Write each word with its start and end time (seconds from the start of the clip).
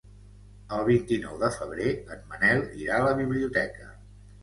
El 0.77 0.81
vint-i-nou 0.87 1.37
de 1.45 1.51
febrer 1.59 1.93
en 2.17 2.27
Manel 2.35 2.67
irà 2.83 2.99
a 3.01 3.07
la 3.11 3.17
biblioteca. 3.25 3.93